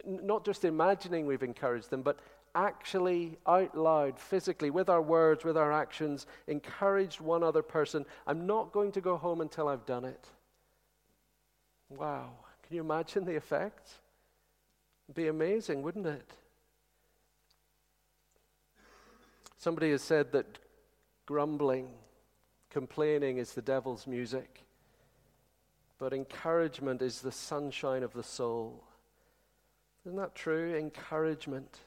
[0.06, 2.20] N- not just imagining we've encouraged them, but
[2.56, 8.04] actually, out loud, physically, with our words, with our actions, encouraged one other person.
[8.26, 10.26] I'm not going to go home until I've done it.
[11.90, 12.30] Wow.
[12.66, 13.90] Can you imagine the effect?
[15.06, 16.32] It'd be amazing, wouldn't it?
[19.56, 20.58] Somebody has said that
[21.26, 21.88] grumbling,
[22.70, 24.64] complaining is the devil's music,
[25.98, 28.84] but encouragement is the sunshine of the soul.
[30.04, 30.74] Isn't that true?
[30.74, 31.78] Encouragement.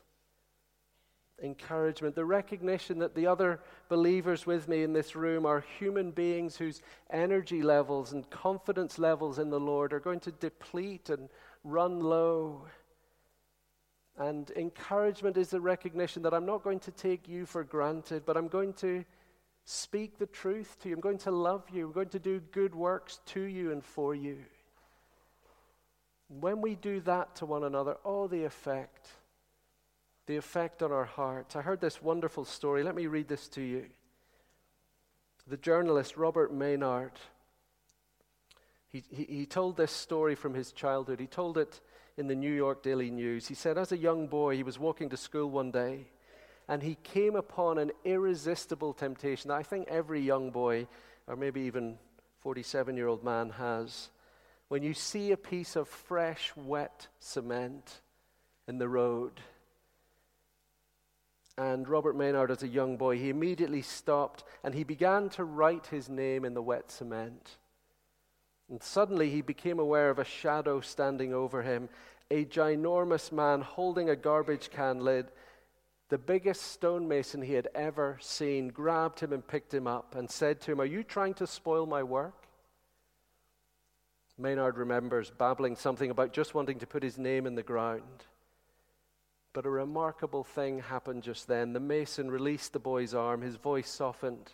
[1.41, 2.15] Encouragement.
[2.15, 6.81] The recognition that the other believers with me in this room are human beings whose
[7.11, 11.29] energy levels and confidence levels in the Lord are going to deplete and
[11.63, 12.65] run low.
[14.17, 18.35] And encouragement is the recognition that I'm not going to take you for granted, but
[18.35, 19.05] I'm going to
[19.63, 20.95] speak the truth to you.
[20.95, 21.85] I'm going to love you.
[21.85, 24.39] I'm going to do good works to you and for you.
[26.27, 29.09] When we do that to one another, oh, the effect,
[30.29, 31.55] the effect on our hearts.
[31.55, 32.83] I heard this wonderful story.
[32.83, 33.85] Let me read this to you.
[35.47, 37.13] The journalist Robert Maynard,
[38.89, 41.19] he, he, he told this story from his childhood.
[41.19, 41.81] He told it
[42.15, 43.47] in the New York Daily News.
[43.47, 46.05] He said, as a young boy, he was walking to school one day
[46.67, 50.85] and he came upon an irresistible temptation I think every young boy,
[51.25, 51.97] or maybe even
[52.41, 54.09] 47 year old man, has.
[54.67, 58.01] When you see a piece of fresh, wet cement
[58.67, 59.41] in the road,
[61.59, 65.87] and Robert Maynard, as a young boy, he immediately stopped and he began to write
[65.87, 67.57] his name in the wet cement.
[68.69, 71.89] And suddenly he became aware of a shadow standing over him,
[72.31, 75.27] a ginormous man holding a garbage can lid.
[76.07, 80.61] The biggest stonemason he had ever seen grabbed him and picked him up and said
[80.61, 82.47] to him, Are you trying to spoil my work?
[84.37, 88.23] Maynard remembers babbling something about just wanting to put his name in the ground.
[89.53, 91.73] But a remarkable thing happened just then.
[91.73, 94.53] The mason released the boy's arm, his voice softened.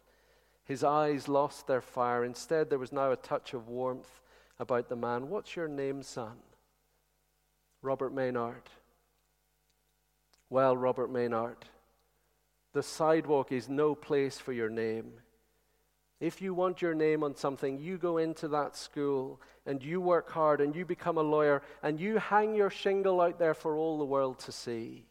[0.63, 2.23] His eyes lost their fire.
[2.23, 4.21] Instead, there was now a touch of warmth
[4.59, 5.29] about the man.
[5.29, 6.37] What's your name, son?
[7.81, 8.69] Robert Maynard.
[10.49, 11.65] Well, Robert Maynard,
[12.73, 15.11] the sidewalk is no place for your name.
[16.19, 20.29] If you want your name on something, you go into that school and you work
[20.29, 23.97] hard and you become a lawyer and you hang your shingle out there for all
[23.97, 25.05] the world to see.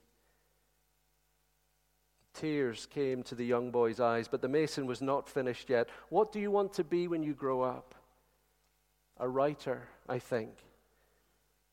[2.33, 5.89] Tears came to the young boy's eyes, but the mason was not finished yet.
[6.09, 7.95] What do you want to be when you grow up?
[9.19, 10.51] A writer, I think.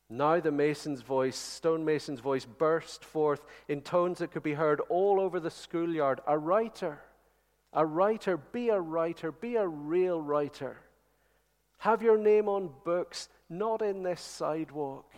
[0.08, 5.22] Now the mason's voice, stonemason's voice, burst forth in tones that could be heard all
[5.22, 6.20] over the schoolyard.
[6.28, 7.02] A writer,
[7.74, 10.78] a writer, be a writer, be a real writer.
[11.80, 15.12] Have your name on books, not in this sidewalk.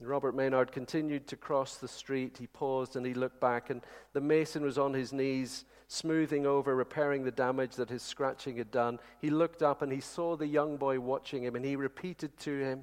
[0.00, 2.38] Robert Maynard continued to cross the street.
[2.38, 3.82] He paused and he looked back, and
[4.12, 8.70] the mason was on his knees, smoothing over, repairing the damage that his scratching had
[8.70, 8.98] done.
[9.20, 12.58] He looked up and he saw the young boy watching him, and he repeated to
[12.58, 12.82] him,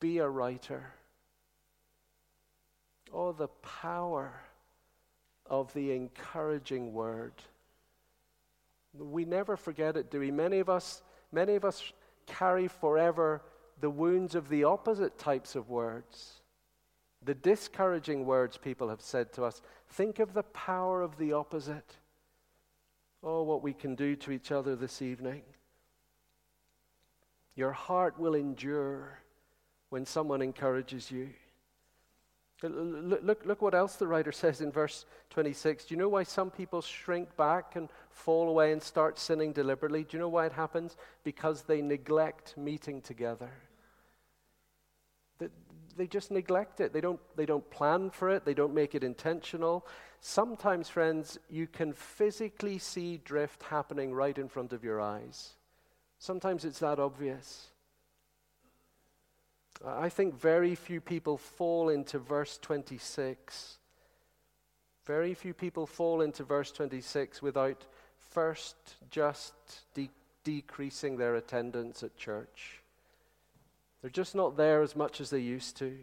[0.00, 0.94] Be a writer.
[3.12, 4.40] Oh, the power
[5.46, 7.32] of the encouraging word.
[8.98, 10.30] We never forget it, do we?
[10.30, 11.92] Many of us, many of us
[12.26, 13.42] carry forever
[13.80, 16.42] the wounds of the opposite types of words.
[17.24, 19.62] The discouraging words people have said to us.
[19.90, 21.96] Think of the power of the opposite.
[23.22, 25.42] Oh, what we can do to each other this evening.
[27.54, 29.18] Your heart will endure
[29.90, 31.30] when someone encourages you.
[32.62, 35.86] Look, look, what else the writer says in verse 26.
[35.86, 40.04] Do you know why some people shrink back and fall away and start sinning deliberately?
[40.04, 40.96] Do you know why it happens?
[41.24, 43.50] Because they neglect meeting together.
[45.96, 46.92] They just neglect it.
[46.92, 49.86] They don't, they don't plan for it, they don't make it intentional.
[50.20, 55.54] Sometimes, friends, you can physically see drift happening right in front of your eyes.
[56.18, 57.68] Sometimes it's that obvious.
[59.84, 63.78] I think very few people fall into verse 26.
[65.04, 67.84] Very few people fall into verse 26 without
[68.30, 68.76] first
[69.10, 69.54] just
[69.94, 70.10] de-
[70.44, 72.82] decreasing their attendance at church.
[74.00, 75.96] They're just not there as much as they used to.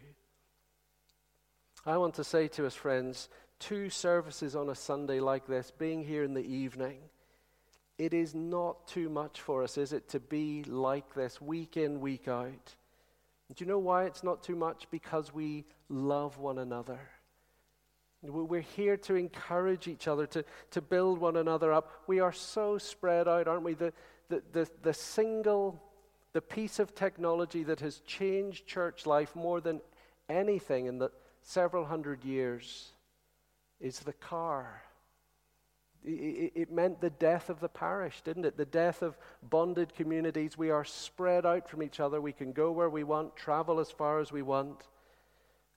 [1.86, 6.04] I want to say to us, friends, two services on a Sunday like this, being
[6.04, 6.98] here in the evening,
[7.98, 12.00] it is not too much for us, is it, to be like this week in,
[12.00, 12.76] week out?
[13.56, 14.88] Do you know why it's not too much?
[14.92, 17.00] Because we love one another.
[18.22, 22.04] We're here to encourage each other, to, to build one another up.
[22.06, 23.74] We are so spread out, aren't we?
[23.74, 23.94] The,
[24.28, 25.82] the, the, the single,
[26.34, 29.82] the piece of technology that has changed church life more than
[30.28, 32.92] anything in the several hundred years
[33.80, 34.84] is the car.
[36.06, 38.56] It meant the death of the parish, didn't it?
[38.56, 40.58] The death of bonded communities.
[40.58, 42.22] We are spread out from each other.
[42.22, 44.88] We can go where we want, travel as far as we want.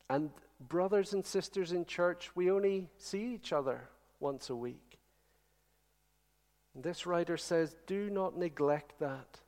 [0.08, 3.88] And brothers and sisters in church, we only see each other
[4.20, 4.98] once a week.
[6.74, 9.40] This writer says, do not neglect that.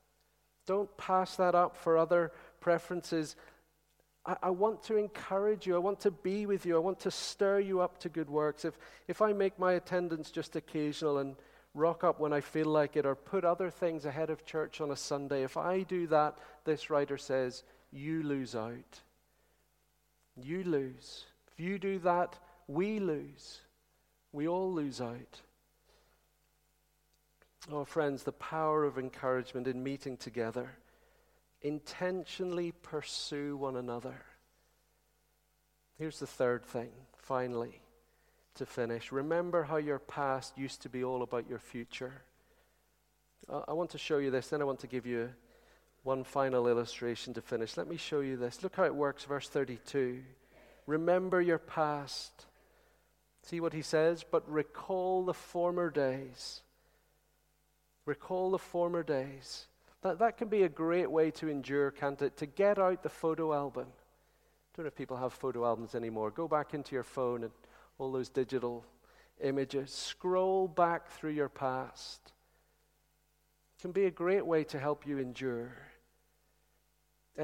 [0.66, 3.37] Don't pass that up for other preferences.
[4.27, 5.75] I, I, want to encourage you.
[5.75, 6.77] I want to be with you.
[6.77, 8.64] I want to stir you up to good works.
[8.64, 11.37] If, if I make my attendance just occasional and
[11.75, 14.91] rock up when I feel like it or put other things ahead of church on
[14.91, 19.01] a Sunday, if I do that, this writer says, you lose out.
[20.37, 21.25] You lose.
[21.53, 23.61] If you do that, we lose.
[24.33, 25.41] We all lose out.
[27.70, 30.70] Oh, friends, the power of encouragement in meeting together
[31.65, 34.15] intentionally pursue one another.
[35.99, 37.81] Here's the third thing, finally,
[38.57, 39.11] to finish.
[39.11, 42.23] Remember how your past used to be all about your future.
[43.69, 45.31] I want to show you this, then I want to give you
[46.03, 47.77] one final illustration to finish.
[47.77, 48.62] Let me show you this.
[48.62, 50.23] Look how it works, verse 32.
[50.87, 52.47] Remember your past.
[53.43, 54.25] See what he says?
[54.31, 56.61] But recall the former days.
[58.05, 59.67] Recall the former days.
[60.05, 62.37] That, that can be a great way to endure, can't it?
[62.37, 63.87] To get out the photo album.
[63.89, 66.31] I don't know if people have photo albums anymore.
[66.31, 67.53] Go back into your phone and
[67.99, 68.85] all those digital
[69.43, 69.91] images.
[69.91, 72.21] Scroll back through your past.
[73.79, 75.73] It can be a great way to help you endure.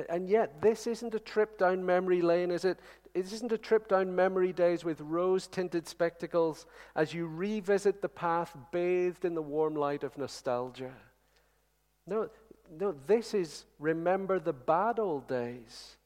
[0.08, 2.78] And yet, this isn't a trip down memory lane, is it?
[3.14, 8.08] It isn't a trip down memory days with rose tinted spectacles as you revisit the
[8.08, 10.92] path bathed in the warm light of nostalgia.
[12.06, 12.28] No,
[12.78, 15.96] no, this is remember the bad old days.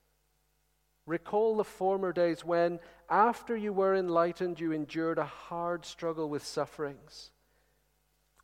[1.07, 6.45] Recall the former days when, after you were enlightened, you endured a hard struggle with
[6.45, 7.31] sufferings.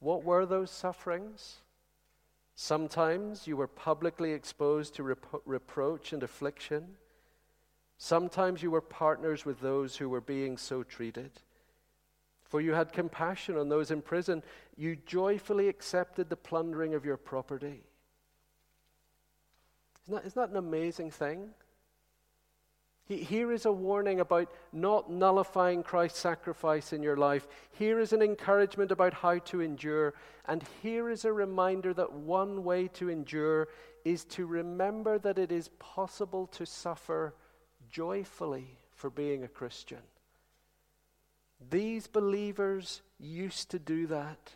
[0.01, 1.57] What were those sufferings?
[2.55, 6.97] Sometimes you were publicly exposed to repro- reproach and affliction.
[7.97, 11.31] Sometimes you were partners with those who were being so treated.
[12.43, 14.43] For you had compassion on those in prison.
[14.77, 17.85] You joyfully accepted the plundering of your property.
[20.05, 21.51] Isn't that, isn't that an amazing thing?
[23.07, 27.49] Here is a warning about not nullifying Christ's sacrifice in your life.
[27.73, 30.15] Here is an encouragement about how to endure.
[30.47, 33.67] And here is a reminder that one way to endure
[34.05, 37.35] is to remember that it is possible to suffer
[37.91, 40.03] joyfully for being a Christian.
[41.69, 44.53] These believers used to do that.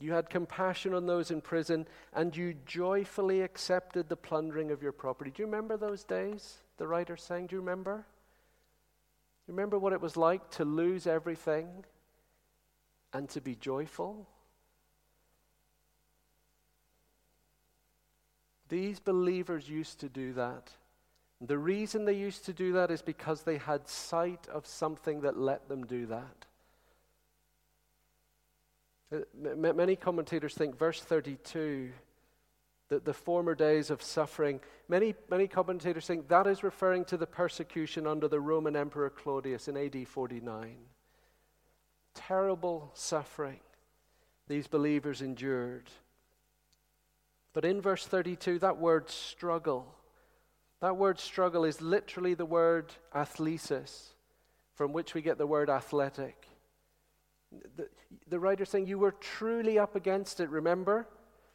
[0.00, 4.92] You had compassion on those in prison, and you joyfully accepted the plundering of your
[4.92, 5.30] property.
[5.30, 6.58] Do you remember those days?
[6.76, 8.04] The writer saying, Do you remember?
[9.46, 11.68] You remember what it was like to lose everything
[13.12, 14.26] and to be joyful?
[18.68, 20.70] These believers used to do that.
[21.40, 25.36] The reason they used to do that is because they had sight of something that
[25.36, 26.46] let them do that.
[29.14, 29.18] Uh,
[29.56, 31.90] many commentators think verse 32,
[32.88, 37.26] that the former days of suffering, many, many commentators think that is referring to the
[37.26, 40.76] persecution under the Roman Emperor Claudius in AD 49.
[42.14, 43.60] Terrible suffering
[44.48, 45.90] these believers endured.
[47.52, 49.94] But in verse 32, that word struggle,
[50.80, 54.08] that word struggle is literally the word athlesis,
[54.74, 56.48] from which we get the word athletic.
[57.76, 57.88] The,
[58.28, 61.06] the writer saying, You were truly up against it, remember?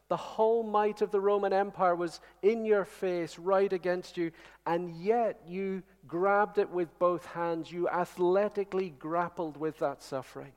[0.09, 4.31] The whole might of the Roman Empire was in your face, right against you,
[4.65, 7.71] and yet you grabbed it with both hands.
[7.71, 10.53] You athletically grappled with that suffering.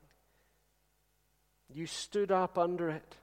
[1.71, 3.15] You stood up under it.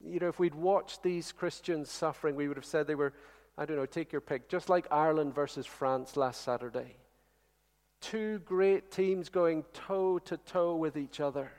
[0.00, 3.12] You know, if we'd watched these Christians suffering, we would have said they were,
[3.58, 6.96] I don't know, take your pick, just like Ireland versus France last Saturday.
[8.04, 11.50] Two great teams going toe to toe with each other.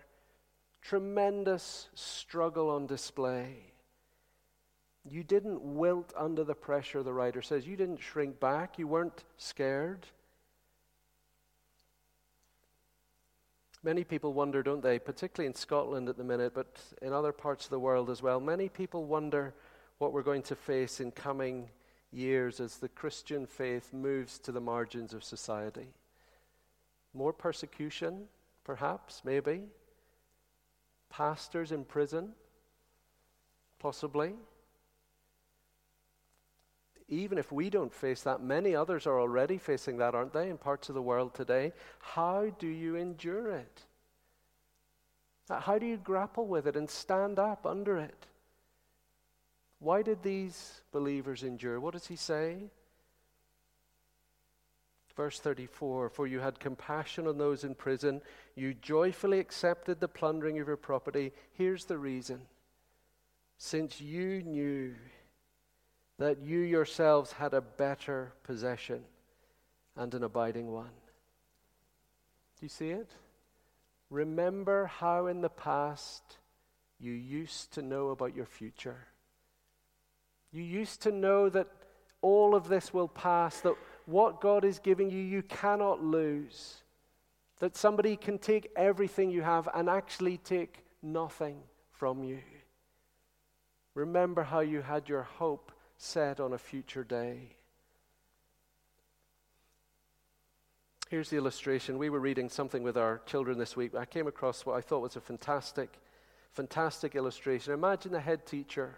[0.80, 3.72] Tremendous struggle on display.
[5.10, 7.66] You didn't wilt under the pressure, the writer says.
[7.66, 8.78] You didn't shrink back.
[8.78, 10.06] You weren't scared.
[13.82, 17.66] Many people wonder, don't they, particularly in Scotland at the minute, but in other parts
[17.66, 18.40] of the world as well.
[18.40, 19.56] Many people wonder
[19.98, 21.70] what we're going to face in coming
[22.12, 25.88] years as the Christian faith moves to the margins of society.
[27.16, 28.26] More persecution,
[28.66, 29.64] perhaps, maybe.
[31.10, 32.34] Pastors in prison,
[33.80, 34.34] possibly.
[37.08, 40.58] Even if we don't face that, many others are already facing that, aren't they, in
[40.58, 41.72] parts of the world today?
[42.00, 43.82] How do you endure it?
[45.50, 48.26] How do you grapple with it and stand up under it?
[49.80, 51.80] Why did these believers endure?
[51.80, 52.72] What does he say?
[55.16, 58.22] Verse 34 For you had compassion on those in prison,
[58.56, 61.32] you joyfully accepted the plundering of your property.
[61.54, 62.42] Here's the reason.
[63.58, 64.96] Since you knew
[66.18, 69.04] that you yourselves had a better possession
[69.96, 70.92] and an abiding one.
[72.60, 73.10] Do you see it?
[74.10, 76.24] Remember how in the past
[77.00, 79.08] you used to know about your future.
[80.52, 81.68] You used to know that
[82.22, 86.78] all of this will pass, that what God is giving you, you cannot lose.
[87.60, 91.58] That somebody can take everything you have and actually take nothing
[91.92, 92.40] from you.
[93.94, 97.56] Remember how you had your hope set on a future day.
[101.10, 101.98] Here's the illustration.
[101.98, 103.96] We were reading something with our children this week.
[103.96, 106.00] I came across what I thought was a fantastic,
[106.52, 107.74] fantastic illustration.
[107.74, 108.98] Imagine a head teacher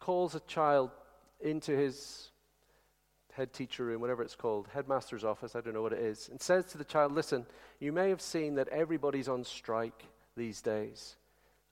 [0.00, 0.90] calls a child
[1.40, 2.30] into his
[3.36, 6.40] head teacher room, whatever it's called, headmaster's office, I don't know what it is, and
[6.40, 7.46] says to the child, Listen,
[7.80, 10.04] you may have seen that everybody's on strike
[10.36, 11.16] these days.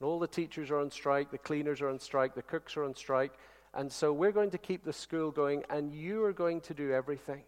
[0.00, 2.84] And all the teachers are on strike, the cleaners are on strike, the cooks are
[2.84, 3.32] on strike,
[3.74, 6.92] and so we're going to keep the school going, and you are going to do
[6.92, 7.42] everything.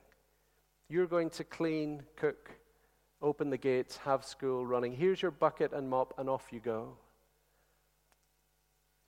[0.88, 2.50] You're going to clean, cook,
[3.20, 4.92] open the gates, have school running.
[4.92, 6.96] Here's your bucket and mop, and off you go.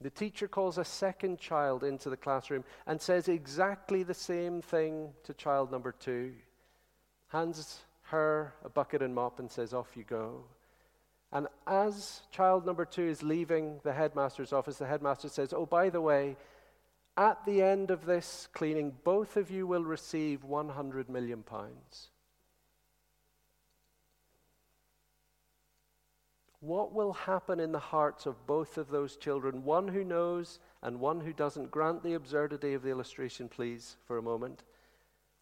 [0.01, 5.11] The teacher calls a second child into the classroom and says exactly the same thing
[5.24, 6.34] to child number two.
[7.28, 10.44] Hands her a bucket and mop and says, Off you go.
[11.32, 15.90] And as child number two is leaving the headmaster's office, the headmaster says, Oh, by
[15.90, 16.36] the way,
[17.16, 22.11] at the end of this cleaning, both of you will receive 100 million pounds.
[26.66, 30.98] What will happen in the hearts of both of those children, one who knows and
[30.98, 31.70] one who doesn't?
[31.70, 34.64] Grant the absurdity of the illustration, please, for a moment.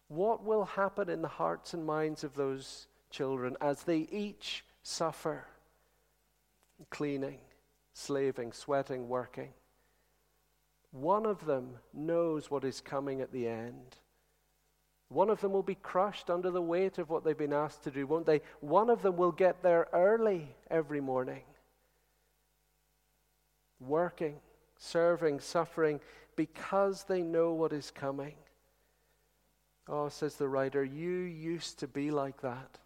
[0.07, 5.47] What will happen in the hearts and minds of those children as they each suffer
[6.91, 7.39] cleaning,
[7.95, 9.49] slaving, sweating, working?
[10.91, 13.97] One of them knows what is coming at the end.
[15.09, 17.91] One of them will be crushed under the weight of what they've been asked to
[17.91, 18.41] do, won't they?
[18.59, 21.43] One of them will get there early every morning,
[23.79, 24.35] working,
[24.77, 25.99] serving, suffering,
[26.35, 28.35] because they know what is coming.
[29.87, 32.79] Oh, says the writer, you used to be like that.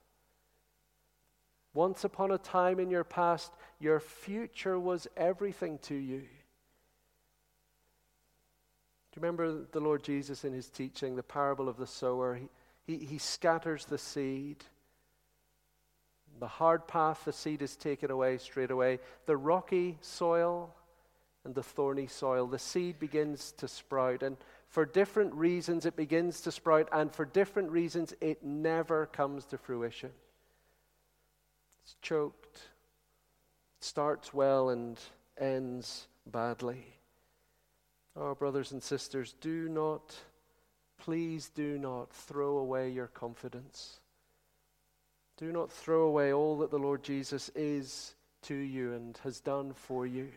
[1.73, 6.23] Once upon a time in your past, your future was everything to you.
[9.11, 12.35] Do you remember the Lord Jesus in his teaching, the parable of the sower?
[12.35, 12.49] He,
[12.85, 14.57] he, he scatters the seed.
[16.39, 18.99] The hard path, the seed is taken away straight away.
[19.25, 20.73] The rocky soil
[21.43, 24.21] and the thorny soil, the seed begins to sprout.
[24.21, 24.37] And
[24.67, 29.57] for different reasons, it begins to sprout, and for different reasons, it never comes to
[29.57, 30.11] fruition.
[31.81, 32.59] It's choked,
[33.79, 34.99] starts well and
[35.39, 36.85] ends badly.
[38.21, 40.13] Oh, brothers and sisters, do not,
[40.97, 44.01] please do not throw away your confidence.
[45.37, 49.71] Do not throw away all that the Lord Jesus is to you and has done
[49.73, 50.27] for you.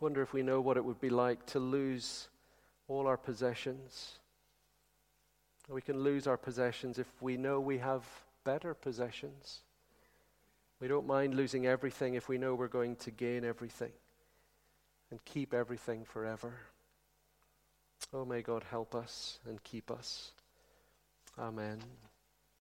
[0.00, 2.28] Wonder if we know what it would be like to lose
[2.88, 4.18] all our possessions.
[5.68, 8.04] We can lose our possessions if we know we have
[8.44, 9.60] better possessions.
[10.80, 13.92] We don't mind losing everything if we know we're going to gain everything
[15.10, 16.52] and keep everything forever.
[18.12, 20.32] Oh, may God help us and keep us.
[21.38, 21.78] Amen.